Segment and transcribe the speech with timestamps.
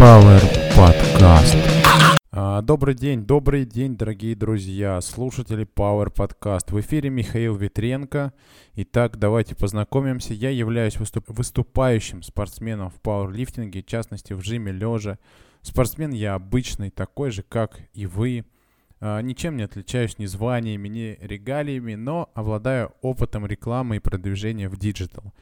[0.00, 0.40] Power
[0.74, 1.58] Podcast.
[2.32, 6.72] А, добрый день, добрый день, дорогие друзья, слушатели Power Podcast.
[6.72, 8.32] В эфире Михаил Ветренко.
[8.76, 10.32] Итак, давайте познакомимся.
[10.32, 15.18] Я являюсь выступ- выступающим спортсменом в пауэрлифтинге, в частности в жиме лежа.
[15.60, 18.46] Спортсмен я обычный, такой же, как и вы.
[19.02, 24.78] А, ничем не отличаюсь ни званиями, ни регалиями, но обладаю опытом рекламы и продвижения в
[24.78, 25.34] digital.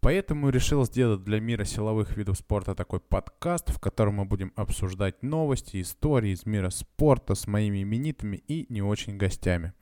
[0.00, 5.22] Поэтому решил сделать для мира силовых видов спорта такой подкаст, в котором мы будем обсуждать
[5.22, 9.72] новости, истории из мира спорта с моими именитыми и не очень гостями.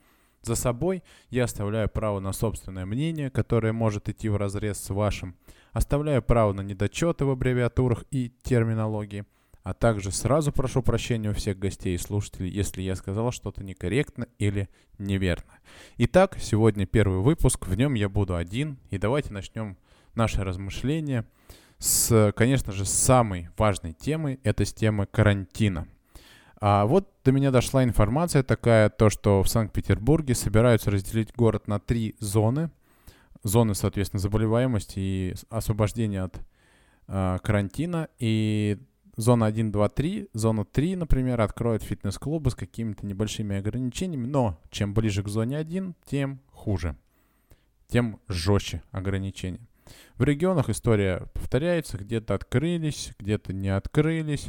[0.43, 5.37] За собой я оставляю право на собственное мнение, которое может идти в разрез с вашим.
[5.73, 9.25] Оставляю право на недочеты в аббревиатурах и терминологии.
[9.63, 14.29] А также сразу прошу прощения у всех гостей и слушателей, если я сказал что-то некорректно
[14.39, 14.69] или
[14.99, 15.59] неверно.
[15.97, 18.77] Итак, сегодня первый выпуск, в нем я буду один.
[18.91, 19.79] И давайте начнем
[20.17, 21.25] наши размышления
[21.79, 25.87] с, конечно же, самой важной темы, это с темы карантина.
[26.61, 31.79] А вот до меня дошла информация такая, то, что в Санкт-Петербурге собираются разделить город на
[31.79, 32.71] три зоны.
[33.43, 36.41] Зоны, соответственно, заболеваемости и освобождения от
[37.07, 38.09] а, карантина.
[38.19, 38.79] И
[39.17, 40.29] зона 1, 2, 3.
[40.33, 44.27] Зона 3, например, откроет фитнес-клубы с какими-то небольшими ограничениями.
[44.27, 46.97] Но чем ближе к зоне 1, тем хуже.
[47.89, 49.61] Тем жестче ограничения.
[50.17, 54.49] В регионах история повторяется, где-то открылись, где-то не открылись.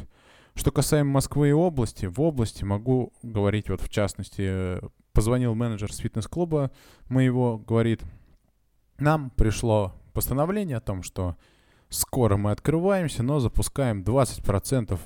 [0.54, 4.78] Что касаемо Москвы и области, в области могу говорить, вот в частности,
[5.12, 6.70] позвонил менеджер с фитнес-клуба
[7.08, 8.02] моего, говорит,
[8.98, 11.36] нам пришло постановление о том, что
[11.88, 14.98] скоро мы открываемся, но запускаем 20%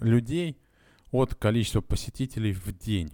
[0.00, 0.58] людей
[1.12, 3.12] от количества посетителей в день.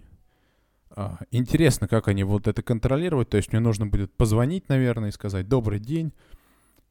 [0.91, 3.29] А, интересно, как они будут это контролировать.
[3.29, 6.13] То есть мне нужно будет позвонить, наверное, и сказать «Добрый день,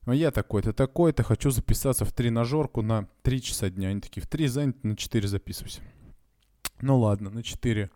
[0.09, 3.89] ну, я такой-то, такой-то, хочу записаться в тренажерку на 3 часа дня.
[3.89, 5.83] Они такие, в 3 занят, на 4 записывайся.
[6.81, 7.91] Ну ладно, на 4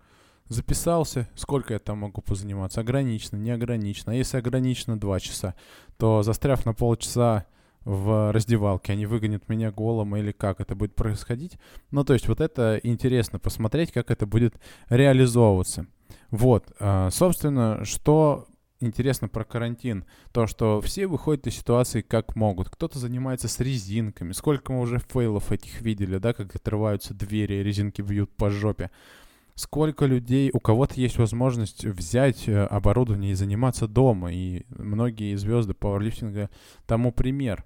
[0.46, 1.26] записался.
[1.34, 2.82] Сколько я там могу позаниматься?
[2.82, 4.12] Ограничено, не ограничено.
[4.12, 5.54] А если ограничено 2 часа,
[5.96, 7.46] то застряв на полчаса
[7.86, 11.56] в раздевалке, они выгонят меня голым или как это будет происходить.
[11.90, 14.56] Ну, то есть вот это интересно посмотреть, как это будет
[14.90, 15.86] реализовываться.
[16.30, 18.48] Вот, а, собственно, что
[18.82, 22.68] интересно про карантин, то, что все выходят из ситуации как могут.
[22.70, 24.32] Кто-то занимается с резинками.
[24.32, 28.90] Сколько мы уже фейлов этих видели, да, как отрываются двери, резинки бьют по жопе.
[29.54, 34.32] Сколько людей, у кого-то есть возможность взять э, оборудование и заниматься дома.
[34.32, 36.48] И многие звезды пауэрлифтинга
[36.86, 37.64] тому пример.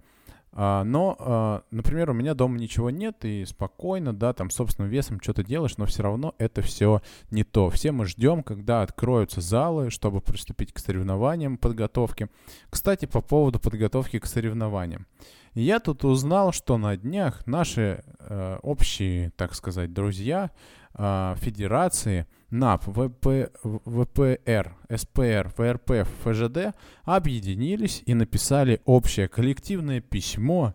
[0.59, 5.21] А, но, а, например, у меня дома ничего нет, и спокойно, да, там собственным весом
[5.21, 7.69] что-то делаешь, но все равно это все не то.
[7.69, 12.31] Все мы ждем, когда откроются залы, чтобы приступить к соревнованиям, подготовке.
[12.71, 15.07] Кстати, по поводу подготовки к соревнованиям.
[15.53, 20.51] Я тут узнал, что на днях наши э, общие, так сказать, друзья
[20.95, 26.75] э, федерации НАП, ВП, ВПР, СПР, ВРП, ФЖД
[27.05, 30.75] объединились и написали общее коллективное письмо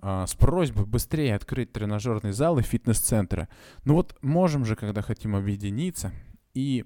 [0.00, 3.48] э, с просьбой быстрее открыть тренажерный зал и фитнес-центры.
[3.84, 6.12] Ну вот можем же, когда хотим объединиться
[6.54, 6.84] и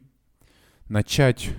[0.89, 1.51] начать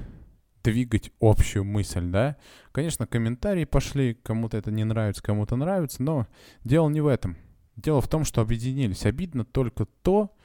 [0.64, 2.38] двигать общую мысль, да.
[2.72, 6.28] Конечно, комментарии пошли, кому-то это не нравится, кому-то нравится, но
[6.64, 7.38] дело не в этом.
[7.75, 9.06] Дело в том, что объединились.
[9.06, 10.35] Обидно только то,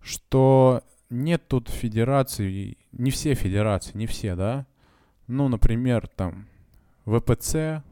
[0.00, 4.66] что нет тут федерации, не все федерации, не все, да.
[5.26, 6.48] Ну, например, там
[7.04, 7.82] ВПЦ,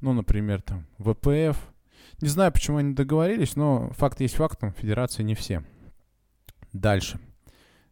[0.00, 1.58] ну, например, там ВПФ.
[2.20, 5.62] Не знаю, почему они договорились, но факт есть фактом, федерации не все.
[6.72, 7.20] Дальше.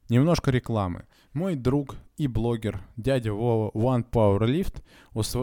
[0.09, 1.05] Немножко рекламы.
[1.33, 4.83] Мой друг и блогер дядя Вова One Power Lift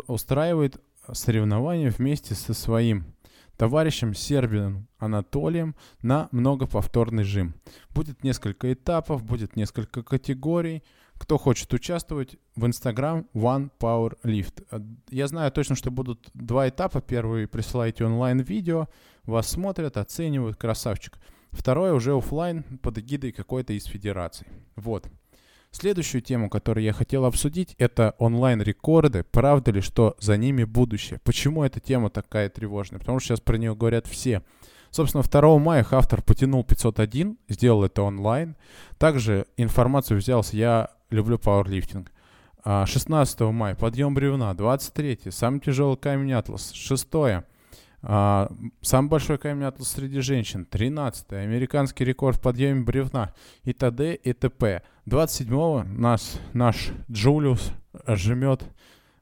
[0.07, 3.05] устраивает соревнования вместе со своим
[3.57, 7.53] товарищем Сербином Анатолием на многоповторный жим.
[7.91, 10.83] Будет несколько этапов, будет несколько категорий.
[11.17, 14.65] Кто хочет участвовать, в Instagram One Power Lift.
[15.09, 17.01] Я знаю точно, что будут два этапа.
[17.01, 18.87] Первый присылаете онлайн-видео,
[19.23, 21.17] вас смотрят, оценивают, красавчик.
[21.51, 24.47] Второе уже офлайн под эгидой какой-то из федераций.
[24.75, 25.07] Вот.
[25.73, 29.23] Следующую тему, которую я хотел обсудить, это онлайн-рекорды.
[29.23, 31.19] Правда ли, что за ними будущее?
[31.23, 32.99] Почему эта тема такая тревожная?
[32.99, 34.43] Потому что сейчас про нее говорят все.
[34.91, 38.55] Собственно, 2 мая автор потянул 501, сделал это онлайн.
[38.99, 42.11] Также информацию взялся, я люблю пауэрлифтинг.
[42.63, 47.07] 16 а, мая подъем бревна, 23 самый тяжелый камень Атлас, 6
[48.05, 50.65] а, самый большой камень атлас среди женщин.
[50.65, 53.33] 13 Американский рекорд в подъеме бревна.
[53.63, 54.13] И т.д.
[54.15, 54.83] и т.п.
[55.05, 57.71] 27-го нас, наш Джулиус
[58.07, 58.63] жмет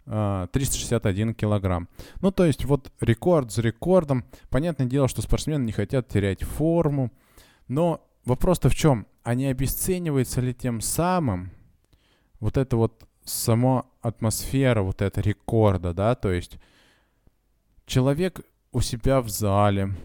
[0.05, 1.87] 361 а, килограмм.
[2.21, 4.25] Ну, то есть вот рекорд за рекордом.
[4.49, 7.11] Понятное дело, что спортсмены не хотят терять форму.
[7.67, 9.07] Но вопрос-то в чем?
[9.23, 11.51] А не обесценивается ли тем самым
[12.39, 16.15] вот эта вот сама атмосфера вот эта рекорда, да?
[16.15, 16.57] То есть
[17.85, 18.41] человек
[18.71, 19.95] у себя в зале,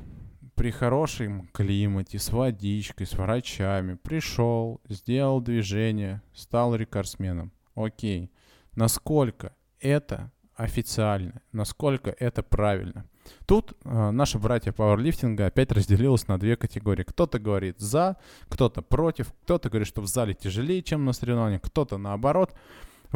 [0.57, 7.53] при хорошем климате, с водичкой, с врачами, пришел, сделал движение, стал рекордсменом.
[7.75, 8.33] Окей.
[8.75, 13.07] Насколько это официально, насколько это правильно.
[13.47, 17.03] Тут э, наши братья пауэрлифтинга опять разделились на две категории.
[17.03, 18.17] Кто-то говорит за,
[18.49, 22.55] кто-то против, кто-то говорит, что в зале тяжелее, чем на соревнованиях, кто-то наоборот.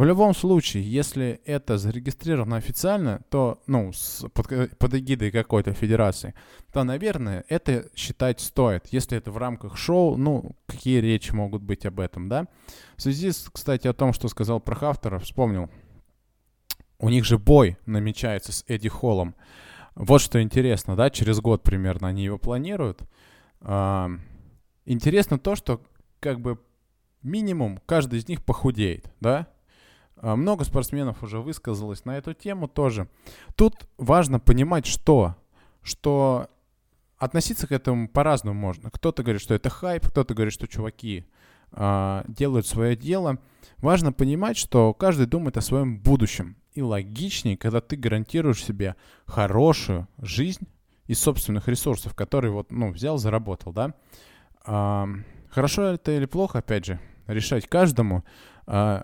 [0.01, 6.33] В любом случае, если это зарегистрировано официально, то, ну, с, под, под эгидой какой-то федерации,
[6.73, 8.87] то, наверное, это считать стоит.
[8.93, 12.47] Если это в рамках шоу, ну, какие речи могут быть об этом, да?
[12.97, 15.69] В связи с, кстати, о том, что сказал про Хафтера, вспомнил.
[16.99, 19.35] У них же бой намечается с Эдди Холлом.
[19.97, 23.03] Вот что интересно, да, через год примерно они его планируют.
[23.61, 24.09] А,
[24.87, 25.83] интересно то, что
[26.21, 26.59] как бы
[27.23, 29.47] минимум каждый из них похудеет, да?
[30.21, 33.09] А, много спортсменов уже высказалось на эту тему тоже.
[33.57, 35.35] Тут важно понимать, что,
[35.83, 36.49] что
[37.19, 38.91] относиться к этому по-разному можно.
[38.91, 41.25] Кто-то говорит, что это хайп, кто-то говорит, что чуваки
[41.73, 43.39] э, делают свое дело.
[43.79, 46.57] Важно понимать, что каждый думает о своем будущем.
[46.75, 48.97] И логичнее, когда ты гарантируешь себе
[49.27, 50.69] хорошую жизнь
[51.07, 53.95] из собственных ресурсов, которые вот, ну, взял, заработал, да.
[54.67, 55.07] Э,
[55.49, 58.23] хорошо это или плохо, опять же, решать каждому.
[58.67, 59.03] Э,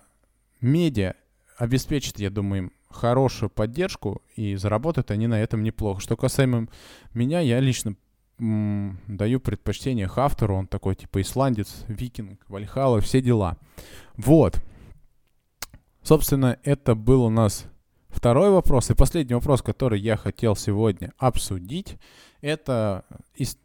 [0.61, 1.15] медиа
[1.59, 6.01] обеспечит, я думаю, им хорошую поддержку, и заработают они на этом неплохо.
[6.01, 6.69] Что касаемо
[7.15, 7.95] меня, я лично
[8.39, 13.59] м, даю предпочтение Хафтеру, он такой типа исландец, викинг, Вальхала, все дела.
[14.17, 14.63] Вот.
[16.03, 17.67] Собственно, это был у нас
[18.09, 18.91] второй вопрос.
[18.91, 21.97] И последний вопрос, который я хотел сегодня обсудить,
[22.41, 23.05] это
[23.35, 23.59] из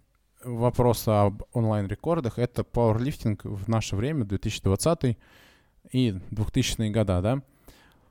[0.43, 2.39] вопрос об онлайн-рекордах.
[2.39, 5.17] Это пауэрлифтинг в наше время, 2020
[5.91, 7.41] и 2000-е года, да?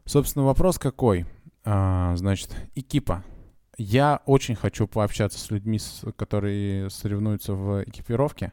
[0.05, 1.27] Собственно, вопрос какой?
[1.65, 3.25] А, значит, экипа.
[3.77, 5.79] Я очень хочу пообщаться с людьми,
[6.17, 8.53] которые соревнуются в экипировке.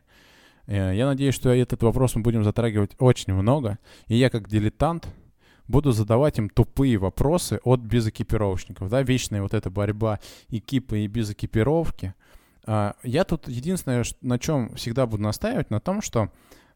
[0.68, 3.80] Э, я надеюсь, что этот вопрос мы будем затрагивать очень много.
[4.08, 5.08] И я как дилетант
[5.68, 8.90] буду задавать им тупые вопросы от безэкипировочников.
[8.90, 10.20] Да, вечная вот эта борьба
[10.50, 12.14] экипы и без экипировки.
[12.66, 16.30] А, я тут единственное, на чем всегда буду настаивать, на том, что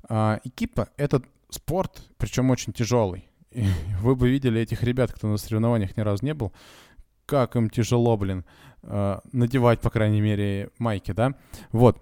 [0.09, 1.21] а, экипа— это
[1.53, 3.30] спорт, причем очень тяжелый.
[3.51, 3.65] И
[4.01, 6.53] вы бы видели этих ребят, кто на соревнованиях ни разу не был,
[7.25, 8.45] как им тяжело, блин,
[8.83, 11.36] э, надевать, по крайней мере, майки, да?
[11.71, 12.01] Вот.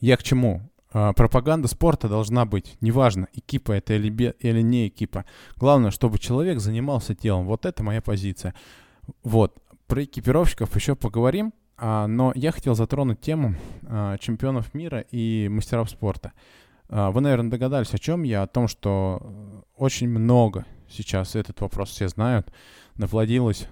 [0.00, 0.62] Я к чему?
[0.92, 2.76] Э, пропаганда спорта должна быть.
[2.80, 5.24] Неважно, экипа это или, или не экипа.
[5.56, 7.46] Главное, чтобы человек занимался телом.
[7.46, 8.54] Вот это моя позиция.
[9.22, 9.58] Вот.
[9.86, 11.52] Про экипировщиков еще поговорим.
[11.78, 13.54] А, но я хотел затронуть тему
[13.86, 16.32] а, чемпионов мира и мастеров спорта.
[16.88, 21.90] А, вы, наверное, догадались, о чем я, о том, что очень много сейчас этот вопрос
[21.90, 22.52] все знают,
[22.94, 23.68] навладилось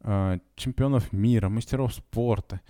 [0.00, 2.60] э, чемпионов мира, мастеров спорта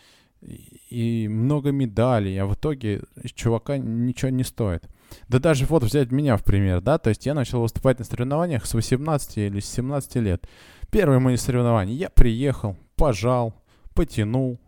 [0.41, 3.03] и много медалей, а в итоге
[3.35, 4.89] чувака ничего не стоит.
[5.29, 8.65] Да даже вот взять меня в пример, да, то есть я начал выступать на соревнованиях
[8.67, 10.49] с 18 или с 17 лет.
[10.91, 13.55] Первые мои соревнования, я приехал, пожал,
[13.95, 14.59] потянул,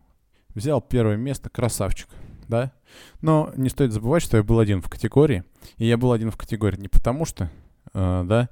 [0.54, 2.08] взял первое место, красавчик
[2.48, 2.72] да.
[3.20, 5.44] Но не стоит забывать, что я был один в категории.
[5.76, 7.50] И я был один в категории не потому что,
[7.92, 8.48] э, да,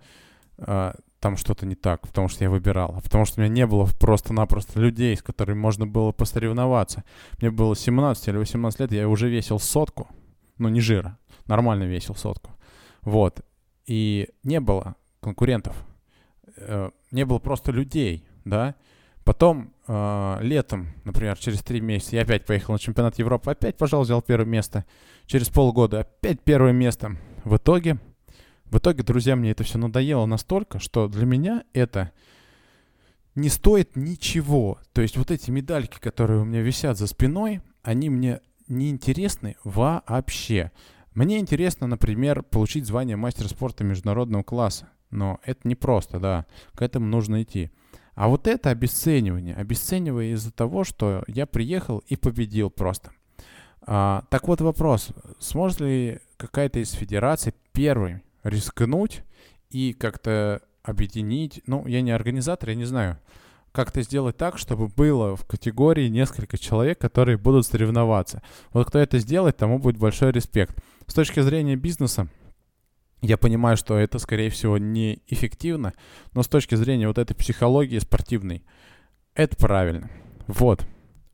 [0.58, 3.64] э, там что-то не так, потому что я выбирал, а потому что у меня не
[3.64, 7.04] было просто-напросто людей, с которыми можно было посоревноваться.
[7.38, 10.08] Мне было 17 или 18 лет, я уже весил сотку,
[10.58, 12.50] ну не жира, нормально весил сотку.
[13.02, 13.44] Вот.
[13.86, 15.76] И не было конкурентов,
[16.56, 18.74] э, не было просто людей, да,
[19.24, 24.04] Потом э, летом, например, через три месяца я опять поехал на чемпионат Европы, опять, пожалуй,
[24.04, 24.84] взял первое место.
[25.26, 27.16] Через полгода опять первое место.
[27.44, 27.98] В итоге,
[28.64, 32.10] в итоге, друзья, мне это все надоело настолько, что для меня это
[33.34, 34.78] не стоит ничего.
[34.92, 39.56] То есть вот эти медальки, которые у меня висят за спиной, они мне не интересны
[39.62, 40.72] вообще.
[41.14, 44.88] Мне интересно, например, получить звание мастера спорта международного класса.
[45.10, 46.46] Но это не просто, да.
[46.74, 47.70] К этому нужно идти.
[48.14, 49.54] А вот это обесценивание.
[49.54, 53.12] Обесценивание из-за того, что я приехал и победил просто.
[53.82, 55.08] А, так вот вопрос.
[55.38, 59.22] Сможет ли какая-то из федераций первой рискнуть
[59.70, 63.18] и как-то объединить, ну, я не организатор, я не знаю,
[63.72, 68.42] как-то сделать так, чтобы было в категории несколько человек, которые будут соревноваться.
[68.72, 70.76] Вот кто это сделает, тому будет большой респект.
[71.06, 72.28] С точки зрения бизнеса,
[73.22, 75.94] Я понимаю, что это, скорее всего, неэффективно,
[76.32, 78.64] но с точки зрения вот этой психологии спортивной,
[79.34, 80.10] это правильно.
[80.48, 80.84] Вот.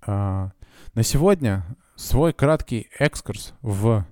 [0.07, 0.53] А,
[0.95, 1.65] на сегодня
[1.97, 4.07] свой краткий экскурс в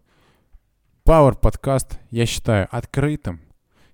[1.06, 3.42] Power Podcast я считаю открытым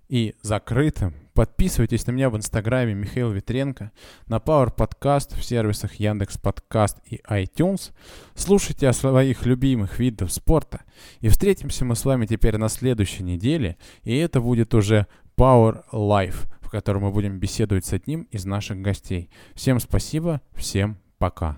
[0.08, 1.14] и закрытым.
[1.34, 3.90] Подписывайтесь на меня в инстаграме Михаил Витренко,
[4.26, 7.92] на Power Podcast в сервисах Яндекс Подкаст и iTunes.
[8.34, 10.82] Слушайте о своих любимых видах спорта.
[11.20, 13.78] И встретимся мы с вами теперь на следующей неделе.
[14.02, 18.82] И это будет уже Power Life, в котором мы будем беседовать с одним из наших
[18.82, 19.30] гостей.
[19.54, 21.56] Всем спасибо, всем пока.